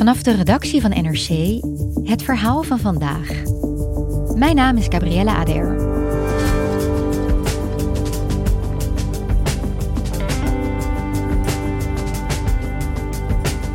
[0.00, 1.60] Vanaf de redactie van NRC
[2.04, 3.28] het verhaal van vandaag.
[4.34, 5.76] Mijn naam is Gabriella Ader.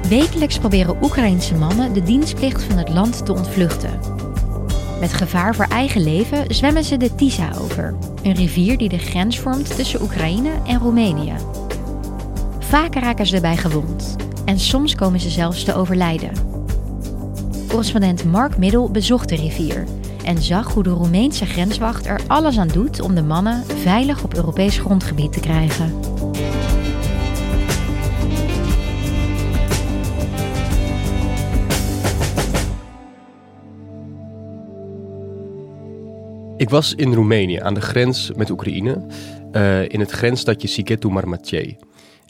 [0.09, 3.99] Wekelijks proberen Oekraïnse mannen de dienstplicht van het land te ontvluchten.
[4.99, 9.39] Met gevaar voor eigen leven zwemmen ze de Tisa over, een rivier die de grens
[9.39, 11.33] vormt tussen Oekraïne en Roemenië.
[12.59, 16.31] Vaak raken ze erbij gewond en soms komen ze zelfs te overlijden.
[17.67, 19.83] Correspondent Mark Middel bezocht de rivier
[20.23, 24.35] en zag hoe de Roemeense grenswacht er alles aan doet om de mannen veilig op
[24.35, 25.93] Europees grondgebied te krijgen.
[36.57, 39.05] Ik was in Roemenië aan de grens met Oekraïne,
[39.51, 41.77] uh, in het grensstadje Sighetu Marmației.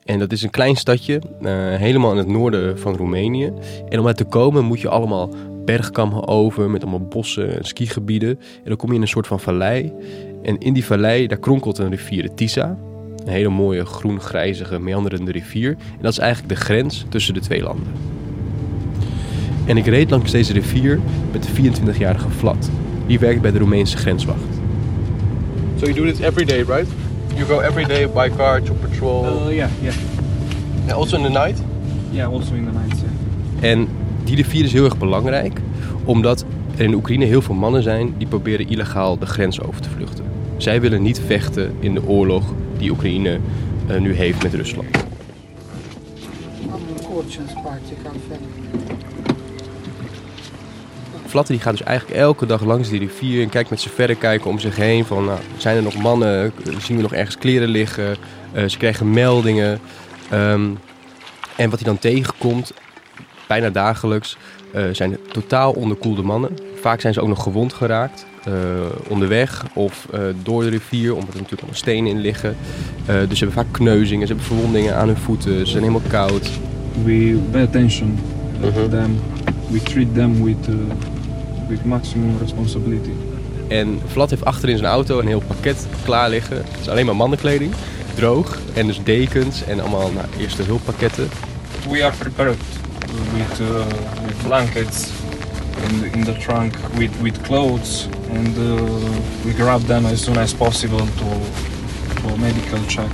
[0.05, 3.53] En dat is een klein stadje, uh, helemaal in het noorden van Roemenië.
[3.89, 5.29] En om uit te komen moet je allemaal
[5.65, 8.29] bergkammen over met allemaal bossen en skigebieden.
[8.29, 9.93] En dan kom je in een soort van vallei.
[10.43, 12.77] En in die vallei, daar kronkelt een rivier, de Tisa.
[13.25, 15.69] Een hele mooie groen-grijzige, meanderende rivier.
[15.69, 17.87] En dat is eigenlijk de grens tussen de twee landen.
[19.65, 20.99] En ik reed langs deze rivier
[21.31, 22.69] met de 24-jarige Vlad.
[23.07, 24.39] Die werkt bij de Roemeense grenswacht.
[25.75, 27.04] So you do this every day, right?
[27.35, 29.25] You go every day by car to patrol?
[29.25, 29.93] Uh, yeah, yeah.
[30.81, 31.61] And also in the night?
[32.11, 33.71] Yeah, also in the night, yeah.
[33.71, 33.87] En
[34.23, 35.59] die rivier is heel erg belangrijk,
[36.03, 36.45] omdat
[36.77, 40.25] er in Oekraïne heel veel mannen zijn die proberen illegaal de grens over te vluchten.
[40.57, 42.43] Zij willen niet vechten in de oorlog
[42.77, 43.39] die Oekraïne
[43.89, 44.87] uh, nu heeft met Rusland.
[51.35, 54.49] Vlatte die gaat dus eigenlijk elke dag langs die rivier en kijkt met zijn verrekijker
[54.49, 58.15] om zich heen van nou, zijn er nog mannen, zien we nog ergens kleren liggen,
[58.55, 59.79] uh, ze krijgen meldingen.
[60.33, 60.77] Um,
[61.55, 62.73] en wat hij dan tegenkomt,
[63.47, 64.37] bijna dagelijks,
[64.75, 66.57] uh, zijn totaal onderkoelde mannen.
[66.81, 68.25] Vaak zijn ze ook nog gewond geraakt.
[68.47, 68.53] Uh,
[69.07, 70.07] onderweg of
[70.43, 72.55] door de rivier, omdat er natuurlijk allemaal stenen in liggen.
[73.05, 76.49] dus ze hebben vaak kneuzingen, ze hebben verwondingen aan hun voeten, ze zijn helemaal koud.
[77.03, 78.19] We pay attention
[78.61, 78.89] to uh -huh.
[78.89, 79.19] them.
[79.69, 80.67] We treat them with,
[81.67, 83.11] with maximum responsibility.
[83.67, 86.57] En Vlad heeft achter in zijn auto een heel pakket klaar liggen.
[86.57, 87.73] Het is alleen maar mannenkleding,
[88.15, 88.57] droog.
[88.73, 91.29] En dus dekens en allemaal nou, eerste hulppakketten.
[91.89, 92.57] We are prepared
[93.33, 93.85] with, uh,
[94.25, 95.09] with blankets
[95.89, 98.75] in the, in the trunk, with, with clothes, and uh,
[99.43, 101.25] we grab them as soon as possible to,
[102.21, 103.09] for medical check.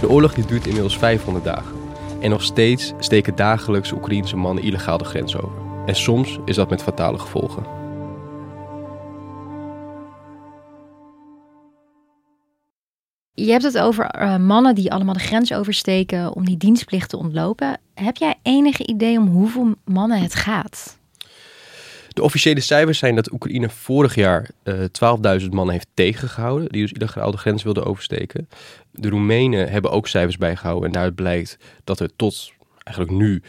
[0.00, 1.72] De oorlog die duurt inmiddels 500 dagen.
[2.20, 5.63] En nog steeds steken dagelijks Oekraïense mannen illegaal de grens over.
[5.86, 7.62] En soms is dat met fatale gevolgen.
[13.34, 17.16] Je hebt het over uh, mannen die allemaal de grens oversteken om die dienstplicht te
[17.16, 17.80] ontlopen.
[17.94, 20.98] Heb jij enige idee om hoeveel mannen het gaat?
[22.08, 24.74] De officiële cijfers zijn dat Oekraïne vorig jaar uh,
[25.40, 26.68] 12.000 mannen heeft tegengehouden.
[26.68, 28.48] Die dus illegaal de grens wilden oversteken.
[28.90, 30.86] De Roemenen hebben ook cijfers bijgehouden.
[30.86, 32.52] En daaruit blijkt dat er tot
[32.84, 33.42] eigenlijk nu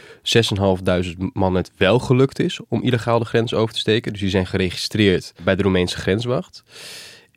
[1.13, 4.11] 6.500 mannen het wel gelukt is om illegaal de grens over te steken.
[4.11, 6.63] Dus die zijn geregistreerd bij de Roemeense grenswacht.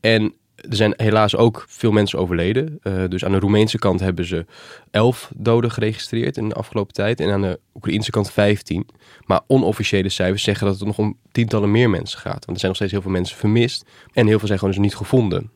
[0.01, 2.79] En er zijn helaas ook veel mensen overleden.
[2.83, 4.47] Uh, dus aan de Roemeense kant hebben ze
[4.91, 7.21] 11 doden geregistreerd in de afgelopen tijd.
[7.21, 8.87] En aan de Oekraïnse kant 15.
[9.25, 12.45] Maar onofficiële cijfers zeggen dat het nog om tientallen meer mensen gaat.
[12.45, 13.85] Want er zijn nog steeds heel veel mensen vermist.
[14.13, 15.51] En heel veel zijn gewoon dus niet gevonden.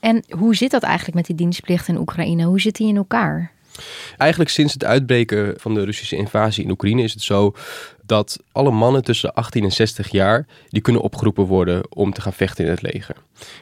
[0.00, 2.44] En hoe zit dat eigenlijk met die dienstplicht in Oekraïne?
[2.44, 3.52] Hoe zit die in elkaar?
[4.16, 7.54] Eigenlijk sinds het uitbreken van de Russische invasie in Oekraïne is het zo
[8.02, 12.32] dat alle mannen tussen 18 en 60 jaar die kunnen opgeroepen worden om te gaan
[12.32, 13.16] vechten in het leger.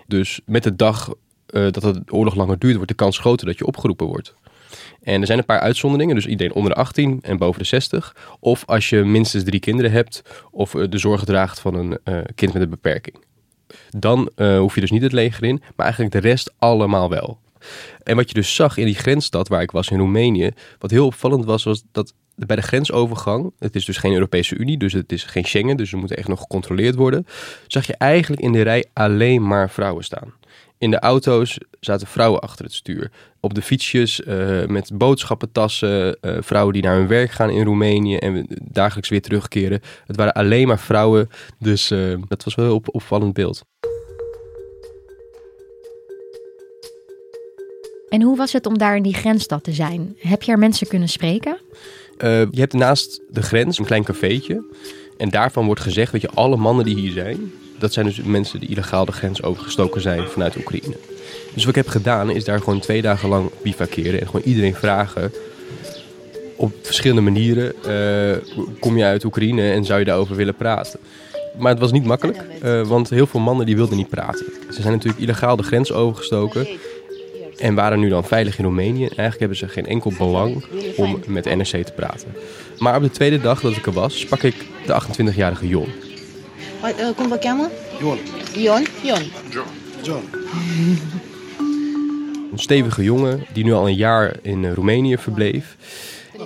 [0.06, 1.08] Dus met de dag
[1.50, 4.34] uh, dat de oorlog langer duurt, wordt de kans groter dat je opgeroepen wordt.
[5.02, 8.16] En er zijn een paar uitzonderingen, dus iedereen onder de 18 en boven de 60.
[8.40, 12.52] Of als je minstens drie kinderen hebt of de zorg draagt van een uh, kind
[12.52, 13.16] met een beperking.
[13.90, 17.38] Dan hoef je dus niet het leger in, maar eigenlijk de rest allemaal wel.
[18.02, 21.06] En wat je dus zag in die grensstad waar ik was in Roemenië, wat heel
[21.06, 22.14] opvallend was, was dat
[22.46, 25.92] bij de grensovergang, het is dus geen Europese Unie, dus het is geen Schengen, dus
[25.92, 27.26] er moet echt nog gecontroleerd worden,
[27.66, 30.32] zag je eigenlijk in de rij alleen maar vrouwen staan.
[30.78, 33.10] In de auto's zaten vrouwen achter het stuur.
[33.40, 38.16] Op de fietsjes uh, met boodschappentassen, uh, vrouwen die naar hun werk gaan in Roemenië
[38.16, 39.80] en dagelijks weer terugkeren.
[40.06, 41.28] Het waren alleen maar vrouwen,
[41.58, 43.64] dus uh, dat was wel een op opvallend beeld.
[48.08, 50.16] En hoe was het om daar in die grensstad te zijn?
[50.18, 51.58] Heb je er mensen kunnen spreken?
[52.50, 54.64] je hebt naast de grens een klein cafeetje.
[55.16, 58.60] En daarvan wordt gezegd, weet je, alle mannen die hier zijn, dat zijn dus mensen
[58.60, 60.96] die illegaal de grens overgestoken zijn vanuit Oekraïne.
[61.54, 64.74] Dus wat ik heb gedaan is daar gewoon twee dagen lang bivakeren en gewoon iedereen
[64.74, 65.32] vragen
[66.56, 67.72] op verschillende manieren.
[67.86, 68.36] Uh,
[68.80, 71.00] kom je uit Oekraïne en zou je daarover willen praten?
[71.58, 74.46] Maar het was niet makkelijk, uh, want heel veel mannen die wilden niet praten.
[74.70, 76.66] Ze zijn natuurlijk illegaal de grens overgestoken
[77.58, 79.02] en waren nu dan veilig in Roemenië.
[79.02, 80.64] Eigenlijk hebben ze geen enkel belang
[80.96, 82.34] om met NRC te praten.
[82.78, 84.54] Maar op de tweede dag dat ik er was, sprak ik
[84.86, 85.88] de 28-jarige Jon.
[86.84, 87.70] Uh, cum vă cheamă?
[88.00, 88.18] Ion.
[88.56, 88.86] Ion?
[89.04, 89.22] Ion.
[89.50, 89.68] John.
[90.02, 90.22] John.
[92.52, 95.76] Een stevige jongen die nu al een jaar in uh, Roemenië verbleef.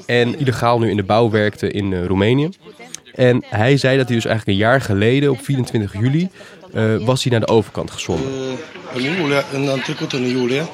[0.06, 2.48] En illegaal nu in de bouw werkte in uh, Roemenië.
[3.14, 6.28] En hij zei dat hij dus eigenlijk een jaar geleden, op 24 juli,
[6.74, 8.30] uh, was hij naar de overkant gezonden.
[9.52, 10.68] În trecut în iulie,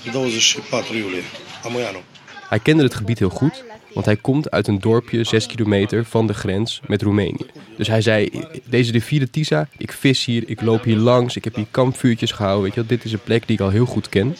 [0.00, 1.22] 24 iulie,
[1.64, 2.02] Amoiano.
[2.48, 3.64] Hij kende het gebied heel goed,
[3.94, 7.46] want hij komt uit een dorpje 6 kilometer van de grens met Roemenië.
[7.76, 11.44] Dus hij zei, deze rivier de Tisa, ik vis hier, ik loop hier langs, ik
[11.44, 12.64] heb hier kampvuurtjes gehouden.
[12.64, 14.36] Weet je, dit is een plek die ik al heel goed ken.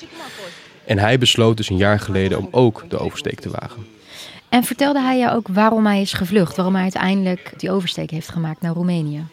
[0.84, 3.86] En hij besloot dus een jaar geleden om ook de oversteek te wagen.
[4.48, 6.56] En vertelde hij je ook waarom hij is gevlucht?
[6.56, 9.24] Waarom hij uiteindelijk die oversteek heeft gemaakt naar Roemenië?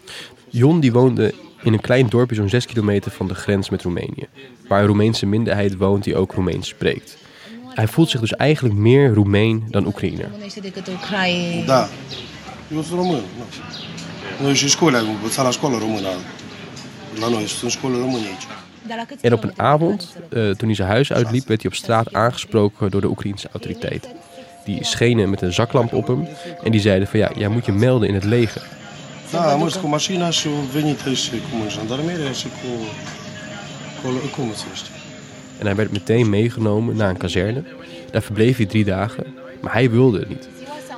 [0.50, 1.34] Jon die woonde
[1.66, 4.28] in een klein dorpje zo'n 6 kilometer van de grens met Roemenië.
[4.68, 7.18] Waar een Roemeense minderheid woont die ook Roemeens spreekt.
[7.74, 10.30] Hij voelt zich dus eigenlijk meer Roemeen dan Oekraïner.
[11.66, 11.88] Da.
[12.72, 13.22] Eu sunt român.
[14.42, 16.10] Noi și școala, am învățat la școală română.
[17.20, 18.48] La noi sunt școală română aici.
[19.22, 22.90] En op een avond, uh, toen hij zijn huis uitliep, werd hij op straat aangesproken
[22.90, 24.12] door de Oekraïnse autoriteiten.
[24.66, 26.28] Die schenen met een zaklamp op hem
[26.64, 28.68] en die zeiden van ja, jij moet je melden in het leger.
[29.32, 32.70] Da, am mers cu mașina și au venit și cu jandarmeria și cu,
[34.02, 34.90] cu cum se numește?
[35.60, 37.64] En hij werd meteen meegenomen naar een kazerne.
[38.12, 39.26] Daar verbleef hij drie dagen,
[39.62, 40.50] maar hij wilde het niet.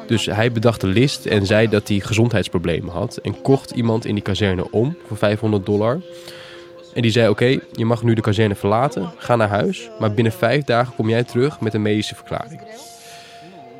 [0.08, 3.18] Dus hij bedacht de list en zei dat hij gezondheidsproblemen had.
[3.18, 6.00] En kocht iemand in die kazerne om voor 500 dollar.
[6.94, 9.90] En die zei: Oké, je mag nu de kazerne verlaten, ga naar huis.
[10.00, 12.62] Maar binnen vijf dagen kom jij terug met een medische verklaring.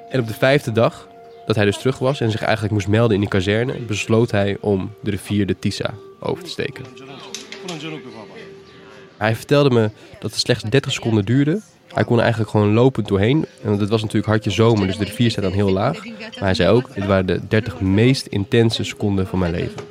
[0.10, 1.08] En op de vijfde dag,
[1.48, 4.58] dat hij dus terug was en zich eigenlijk moest melden in die kazerne, besloot hij
[4.60, 6.86] om de rivier de Tisa over te steken.
[9.18, 9.90] Hij vertelde me
[10.20, 11.62] dat het slechts 30 seconden duurde.
[11.94, 13.46] Hij kon eigenlijk gewoon lopend doorheen.
[13.64, 16.06] En het was natuurlijk hartje zomer, dus de rivier staat dan heel laag.
[16.06, 19.82] Maar hij zei ook, dit waren de 30 meest intense seconden van mijn leven.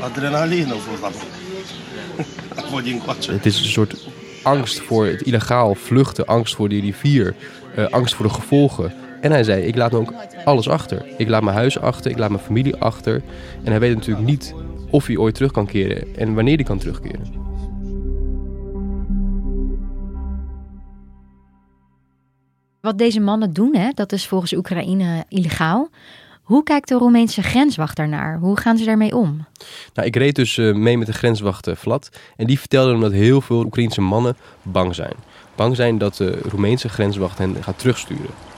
[0.00, 1.14] Adrenaline of wat
[3.26, 4.08] Het is een soort
[4.42, 7.34] angst voor het illegaal vluchten, angst voor die rivier,
[7.78, 8.92] uh, angst voor de gevolgen.
[9.22, 10.12] En hij zei, ik laat me ook
[10.44, 11.04] alles achter.
[11.16, 13.22] Ik laat mijn huis achter, ik laat mijn familie achter.
[13.64, 14.54] En hij weet natuurlijk niet
[14.90, 17.40] of hij ooit terug kan keren en wanneer hij kan terugkeren.
[22.80, 25.88] Wat deze mannen doen, hè, dat is volgens Oekraïne illegaal.
[26.42, 28.38] Hoe kijkt de Roemeense grenswacht daarnaar?
[28.38, 29.44] Hoe gaan ze daarmee om?
[29.94, 32.08] Nou, ik reed dus uh, mee met de grenswacht Vlad.
[32.36, 35.14] En die vertelde dat heel veel Oekraïense mannen bang zijn.
[35.54, 38.51] Bang zijn dat de Roemeense grenswacht hen gaat terugsturen.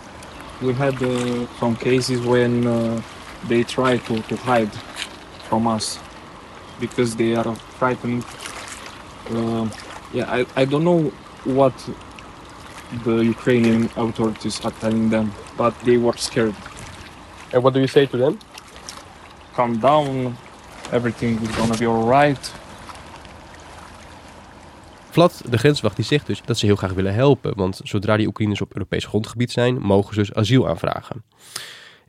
[0.63, 3.03] We had uh, some cases when
[3.49, 4.73] they try to, to hide
[5.49, 5.99] from us.
[6.81, 8.25] Because they are frightened.
[10.13, 11.13] yeah, I, I don't know
[11.45, 11.75] what
[13.05, 16.55] the Ukrainian authorities are telling them, but they were scared.
[17.53, 18.39] And what do you say to them?
[19.55, 20.37] Calm down,
[20.93, 22.53] everything is gonna be alright.
[25.15, 27.53] Vlad, de grenswacht, die zegt dus dat ze heel graag willen helpen.
[27.57, 31.23] Want zodra die Oekraïners op Europees grondgebied zijn, mogen ze dus asiel aanvragen.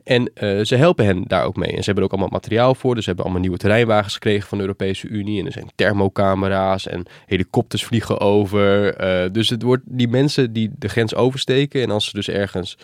[0.04, 1.68] En uh, ze helpen hen daar ook mee.
[1.70, 2.94] En ze hebben ook allemaal materiaal voor.
[2.94, 5.40] Dus ze hebben allemaal nieuwe terreinwagens gekregen van de Europese Unie.
[5.40, 9.00] En er zijn thermocamera's en helikopters vliegen over.
[9.00, 11.82] Uh, dus het wordt die mensen die de grens oversteken.
[11.82, 12.78] En als ze dus ergens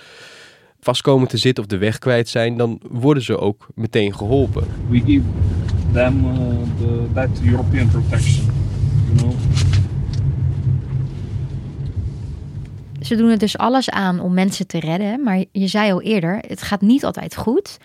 [0.80, 4.66] vastkomen te zitten of de weg kwijt zijn, dan worden ze ook meteen geholpen.
[4.88, 5.24] We give
[5.92, 6.32] them uh,
[6.78, 8.46] the, that European protection,
[9.06, 9.70] you know.
[13.02, 15.22] Ze doen er dus alles aan om mensen te redden.
[15.22, 17.78] Maar je zei al eerder, het gaat niet altijd goed.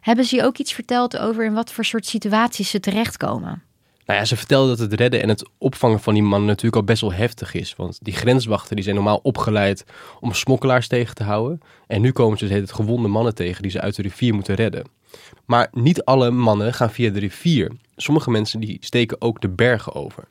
[0.00, 3.62] Hebben ze je ook iets verteld over in wat voor soort situaties ze terechtkomen?
[4.10, 6.84] Nou ja, ze vertelde dat het redden en het opvangen van die mannen natuurlijk al
[6.84, 7.74] best wel heftig is.
[7.76, 9.84] Want die grenswachten die zijn normaal opgeleid
[10.20, 11.60] om smokkelaars tegen te houden.
[11.86, 14.54] En nu komen ze dus het gewonde mannen tegen die ze uit de rivier moeten
[14.54, 14.84] redden.
[15.44, 17.72] Maar niet alle mannen gaan via de rivier.
[17.96, 20.24] Sommige mensen die steken ook de bergen over.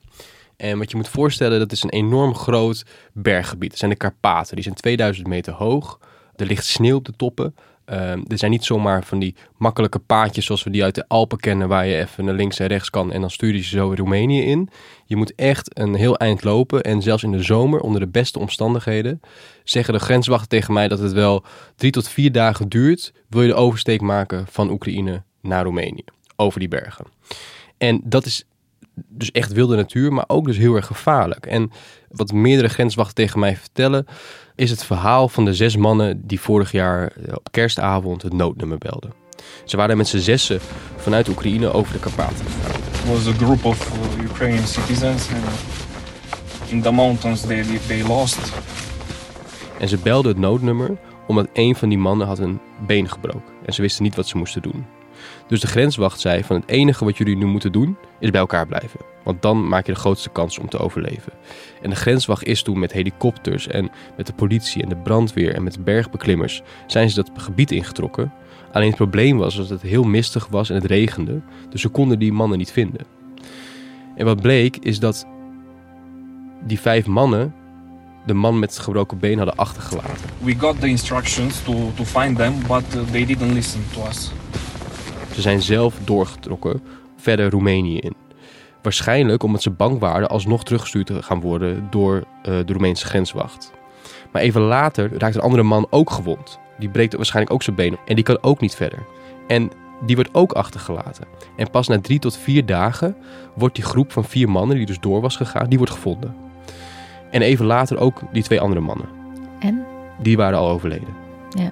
[0.59, 3.69] En wat je moet voorstellen, dat is een enorm groot berggebied.
[3.69, 4.55] Dat zijn de Karpaten.
[4.55, 5.99] Die zijn 2000 meter hoog.
[6.35, 7.55] Er ligt sneeuw op de toppen.
[7.85, 11.37] Ehm, er zijn niet zomaar van die makkelijke paadjes zoals we die uit de Alpen
[11.37, 14.41] kennen, waar je even naar links en rechts kan en dan stuur je zo Roemenië
[14.41, 14.69] in.
[15.05, 18.39] Je moet echt een heel eind lopen en zelfs in de zomer, onder de beste
[18.39, 19.21] omstandigheden,
[19.63, 21.43] zeggen de grenswachten tegen mij dat het wel
[21.75, 26.03] drie tot vier dagen duurt, wil je de oversteek maken van Oekraïne naar Roemenië,
[26.35, 27.05] over die bergen.
[27.77, 28.45] En dat is
[29.07, 31.45] dus echt wilde natuur, maar ook dus heel erg gevaarlijk.
[31.45, 31.71] En
[32.09, 34.05] wat meerdere grenswachten tegen mij vertellen,
[34.55, 38.77] is het verhaal van de zes mannen die vorig jaar eh, op kerstavond het noodnummer
[38.77, 39.13] belden.
[39.65, 40.59] Ze waren met z'n zessen
[40.95, 42.81] vanuit Oekraïne over de Karpaten gegaan.
[43.07, 45.27] was a group of uh, Ukrainian citizens
[46.67, 48.53] in the mountains they, they lost.
[49.79, 53.53] En ze belden het noodnummer omdat een van die mannen had een been gebroken.
[53.65, 54.85] En ze wisten niet wat ze moesten doen.
[55.47, 58.67] Dus de grenswacht zei van het enige wat jullie nu moeten doen is bij elkaar
[58.67, 58.99] blijven.
[59.23, 61.31] Want dan maak je de grootste kans om te overleven.
[61.81, 65.63] En de grenswacht is toen met helikopters en met de politie en de brandweer en
[65.63, 68.33] met bergbeklimmers zijn ze dat gebied ingetrokken.
[68.71, 71.41] Alleen het probleem was dat het heel mistig was en het regende.
[71.69, 73.05] Dus ze konden die mannen niet vinden.
[74.15, 75.27] En wat bleek is dat
[76.65, 77.53] die vijf mannen
[78.25, 80.29] de man met het gebroken been hadden achtergelaten.
[80.37, 84.31] We got the instructions to, to find them, but uh, they didn't listen to us.
[85.39, 86.81] Ze zijn zelf doorgetrokken
[87.15, 88.15] verder Roemenië in.
[88.81, 93.71] Waarschijnlijk omdat ze bang waren alsnog teruggestuurd te gaan worden door uh, de Roemeense grenswacht.
[94.31, 96.59] Maar even later raakt een andere man ook gewond.
[96.79, 98.99] Die breekt waarschijnlijk ook zijn been en die kan ook niet verder.
[99.47, 99.71] En
[100.05, 101.25] die wordt ook achtergelaten.
[101.55, 103.15] En pas na drie tot vier dagen
[103.55, 106.35] wordt die groep van vier mannen die dus door was gegaan, die wordt gevonden.
[107.31, 109.09] En even later ook die twee andere mannen.
[109.59, 109.85] En?
[110.21, 111.15] Die waren al overleden.
[111.49, 111.71] Ja.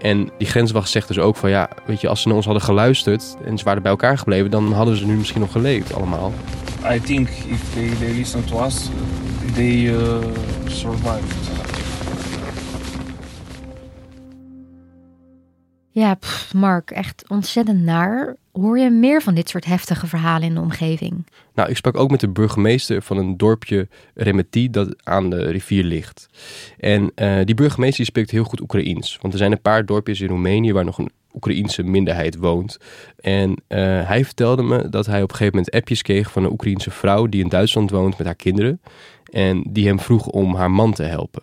[0.00, 2.64] En die grenswacht zegt dus ook van ja, weet je, als ze naar ons hadden
[2.64, 6.32] geluisterd en ze waren bij elkaar gebleven, dan hadden ze nu misschien nog geleefd allemaal.
[6.92, 8.88] I think if they, they listen to us,
[9.54, 10.18] they uh,
[10.66, 11.50] survived.
[15.90, 18.36] Ja, pff, Mark, echt ontzettend naar.
[18.52, 21.26] Hoor je meer van dit soort heftige verhalen in de omgeving?
[21.54, 25.84] Nou, ik sprak ook met de burgemeester van een dorpje Remetie dat aan de rivier
[25.84, 26.28] ligt.
[26.78, 29.18] En uh, die burgemeester spreekt heel goed Oekraïens.
[29.20, 32.78] Want er zijn een paar dorpjes in Roemenië waar nog een Oekraïense minderheid woont.
[33.16, 33.56] En uh,
[34.06, 37.26] hij vertelde me dat hij op een gegeven moment appjes kreeg van een Oekraïense vrouw
[37.26, 38.80] die in Duitsland woont met haar kinderen.
[39.32, 41.42] En die hem vroeg om haar man te helpen.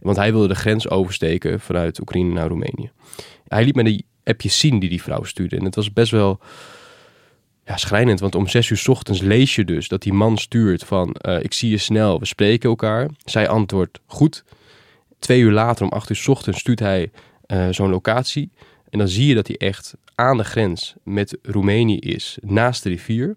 [0.00, 2.90] Want hij wilde de grens oversteken vanuit Oekraïne naar Roemenië.
[3.48, 5.56] Hij liet me die appjes zien die die vrouw stuurde.
[5.56, 6.40] En het was best wel
[7.64, 10.84] ja, schrijnend, want om zes uur s ochtends lees je dus dat die man stuurt
[10.84, 13.08] van uh, ik zie je snel, we spreken elkaar.
[13.24, 14.44] Zij antwoordt goed.
[15.18, 17.10] Twee uur later, om acht uur s ochtends, stuurt hij
[17.46, 18.50] uh, zo'n locatie.
[18.90, 22.88] En dan zie je dat hij echt aan de grens met Roemenië is, naast de
[22.88, 23.36] rivier.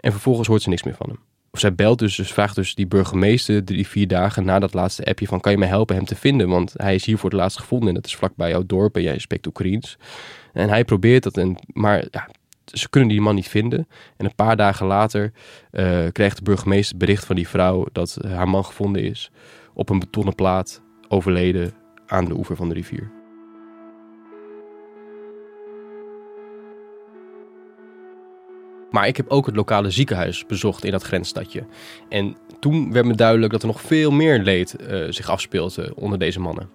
[0.00, 1.25] En vervolgens hoort ze niks meer van hem.
[1.56, 5.04] Of zij belt dus, dus vraagt dus die burgemeester drie, vier dagen na dat laatste
[5.04, 5.40] appje van...
[5.40, 6.48] kan je mij helpen hem te vinden?
[6.48, 9.02] Want hij is hier voor het laatst gevonden en dat is vlakbij jouw dorp en
[9.02, 9.98] jij spreekt Oekraïens.
[10.52, 12.28] En hij probeert dat, en, maar ja,
[12.64, 13.88] ze kunnen die man niet vinden.
[14.16, 15.32] En een paar dagen later
[15.72, 19.30] uh, krijgt de burgemeester bericht van die vrouw dat haar man gevonden is.
[19.74, 21.72] Op een betonnen plaat, overleden
[22.06, 23.15] aan de oever van de rivier.
[28.96, 31.64] Maar ik heb ook het lokale ziekenhuis bezocht in dat grensstadje.
[32.08, 36.18] En toen werd me duidelijk dat er nog veel meer leed uh, zich afspeelde onder
[36.18, 36.68] deze mannen.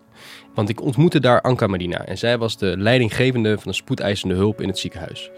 [0.53, 4.61] Want ik ontmoette daar Anka Marina en zij was de leidinggevende van de spoedeisende hulp
[4.61, 5.29] in het ziekenhuis.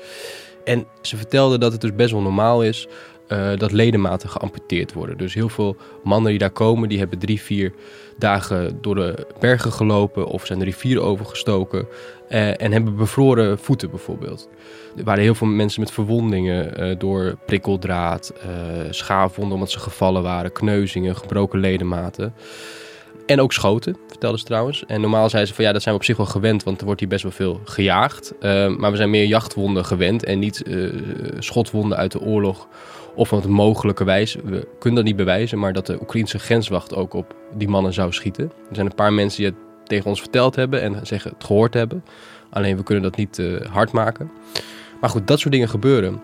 [0.64, 2.88] En ze vertelde dat het dus best wel normaal is
[3.30, 5.18] uh, dat ledematen geamputeerd worden.
[5.18, 7.74] Dus heel veel mannen die daar komen, die hebben drie, vier
[8.18, 11.88] dagen door de bergen gelopen of zijn de rivier overgestoken
[12.30, 14.50] uh, en hebben bevroren voeten bijvoorbeeld.
[14.98, 18.34] Er waren heel veel mensen met verwondingen uh, door prikkeldraad,
[18.90, 22.34] schaafwonden omdat ze gevallen waren, kneuzingen, gebroken ledematen.
[23.26, 24.84] En ook schoten, vertelde ze trouwens.
[24.88, 26.86] En normaal zei ze van ja, dat zijn we op zich wel gewend, want er
[26.86, 28.34] wordt hier best wel veel gejaagd.
[28.78, 30.64] Maar we zijn meer jachtwonden gewend en niet
[31.40, 32.68] schotwonden uit de oorlog.
[33.16, 37.36] Of wat mogelijkerwijs, we kunnen dat niet bewijzen, maar dat de Oekraïnse grenswacht ook op
[37.56, 38.44] die mannen zou schieten.
[38.46, 41.74] Er zijn een paar mensen die het tegen ons verteld hebben en zeggen het gehoord
[41.74, 42.04] hebben.
[42.50, 44.32] Alleen we kunnen dat niet uh, hard maken.
[45.02, 46.22] Maar goed, dat soort dingen gebeuren.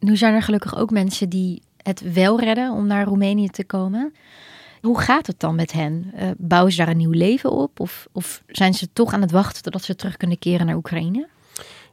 [0.00, 4.14] Nu zijn er gelukkig ook mensen die het wel redden om naar Roemenië te komen.
[4.80, 6.12] Hoe gaat het dan met hen?
[6.14, 7.80] Uh, bouwen ze daar een nieuw leven op?
[7.80, 11.28] Of, of zijn ze toch aan het wachten totdat ze terug kunnen keren naar Oekraïne?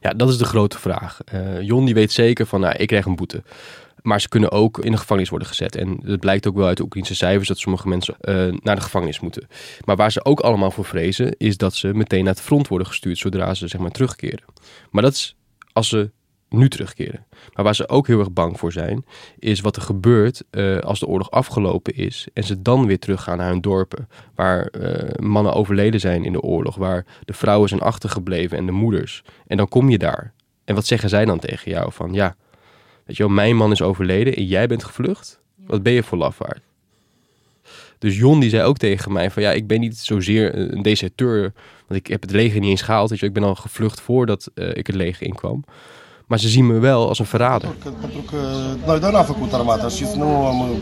[0.00, 1.18] Ja, dat is de grote vraag.
[1.34, 3.42] Uh, Jon die weet zeker van, nou, ik krijg een boete.
[4.02, 5.76] Maar ze kunnen ook in de gevangenis worden gezet.
[5.76, 8.82] En het blijkt ook wel uit de Oekraïnse cijfers dat sommige mensen uh, naar de
[8.82, 9.48] gevangenis moeten.
[9.84, 12.86] Maar waar ze ook allemaal voor vrezen, is dat ze meteen naar het front worden
[12.86, 14.44] gestuurd zodra ze zeg maar terugkeren.
[14.90, 15.36] Maar dat is
[15.72, 16.10] als ze
[16.48, 17.26] nu terugkeren.
[17.54, 19.04] Maar waar ze ook heel erg bang voor zijn,
[19.38, 23.36] is wat er gebeurt uh, als de oorlog afgelopen is en ze dan weer teruggaan
[23.36, 27.80] naar hun dorpen, waar uh, mannen overleden zijn in de oorlog, waar de vrouwen zijn
[27.80, 29.22] achtergebleven en de moeders.
[29.46, 30.32] En dan kom je daar.
[30.64, 31.92] En wat zeggen zij dan tegen jou?
[31.92, 32.36] Van ja,
[33.04, 35.40] weet je wel, mijn man is overleden en jij bent gevlucht?
[35.66, 36.60] Wat ben je voor lafaard?
[37.98, 41.52] Dus Jon die zei ook tegen mij van ja, ik ben niet zozeer een deserteur,
[41.86, 43.10] want ik heb het leger niet eens gehaald.
[43.10, 45.64] Weet je, ik ben al gevlucht voordat uh, ik het leger inkwam.
[46.28, 47.68] Maar ze zien me wel als een verrader.
[48.00, 48.36] Pentru că
[48.86, 50.76] noi doar n-am făcut armata și nu am...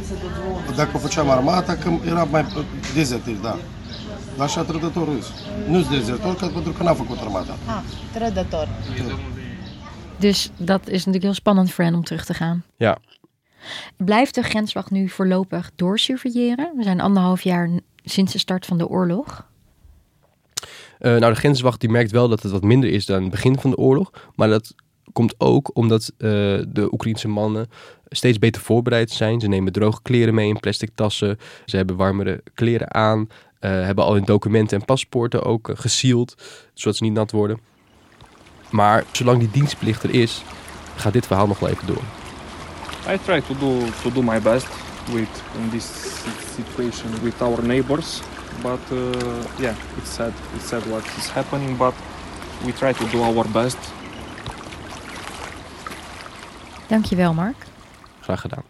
[0.76, 2.45] Dacă făceam armata, că era mai
[2.95, 3.59] dezertir, da.
[4.37, 5.26] Dar așa trădătorul is.
[5.69, 7.57] Nu is dezertor, că, pentru că n-am făcut armata.
[7.67, 8.69] Ah, trădător.
[10.19, 12.65] Dus dat is natuurlijk heel spannend voor hen om terug te gaan.
[12.76, 12.99] Ja.
[13.97, 16.73] Blijft de grenswacht nu voorlopig doorsurveilleren?
[16.76, 17.71] We zijn anderhalf jaar
[18.05, 19.47] sinds de start van de oorlog.
[21.00, 23.59] Uh, nou, de grenswacht die merkt wel dat het wat minder is dan het begin
[23.59, 24.11] van de oorlog.
[24.35, 24.75] Maar dat
[25.16, 26.30] komt ook omdat uh,
[26.68, 27.68] de Oekraïense mannen
[28.08, 29.40] steeds beter voorbereid zijn.
[29.40, 31.38] Ze nemen droge kleren mee in plastic tassen.
[31.64, 33.18] Ze hebben warmere kleren aan.
[33.20, 35.76] Uh, hebben al hun documenten en paspoorten ook uh,
[36.75, 37.61] zodat ze niet nat worden.
[38.70, 40.42] Maar zolang die dienstplicht er is,
[40.96, 42.02] gaat dit verhaal nog wel even door.
[43.08, 44.68] I try to do my best
[45.12, 45.87] with in this
[46.54, 48.20] situation with our neighbors,
[48.62, 48.99] but uh,
[49.58, 50.32] yeah, it's sad.
[50.56, 51.94] It's sad what is happening, but
[52.64, 53.78] we try to do our best.
[56.88, 57.66] Dankjewel, Mark.
[58.21, 58.62] Graag gedaan.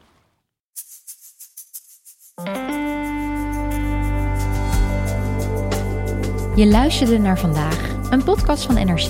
[6.56, 9.08] Je luisterde naar vandaag, een podcast van NRC.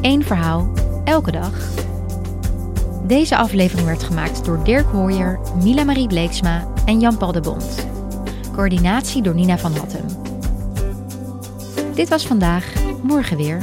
[0.00, 0.72] Eén verhaal,
[1.04, 1.52] elke dag.
[3.06, 7.86] Deze aflevering werd gemaakt door Dirk Hooyer, Mila Marie Bleeksma en Jan-Paul de Bond.
[8.52, 10.06] Coördinatie door Nina van Hattem.
[11.94, 13.62] Dit was vandaag, morgen weer.